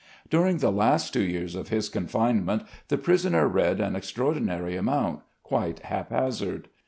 During 0.31 0.57
the 0.57 0.71
last 0.71 1.13
two 1.13 1.21
years 1.21 1.53
of 1.53 1.67
his 1.67 1.87
confinement 1.87 2.63
the 2.87 2.97
prisoner 2.97 3.47
read 3.47 3.79
an 3.79 3.95
extraordinary 3.95 4.75
amount, 4.75 5.19
quite 5.43 5.77
haphazard. 5.81 6.69